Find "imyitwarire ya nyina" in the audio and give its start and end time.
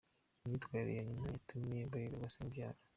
0.43-1.27